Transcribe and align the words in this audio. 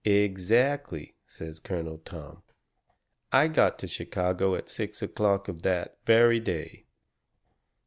"Exactly," 0.03 1.13
says 1.27 1.59
Colonel 1.59 1.99
Tom. 1.99 2.41
"I 3.31 3.47
got 3.47 3.77
to 3.77 3.85
Chicago 3.87 4.55
at 4.55 4.67
six 4.67 5.03
o'clock 5.03 5.47
of 5.47 5.61
that 5.61 5.97
very 6.07 6.39
day. 6.39 6.87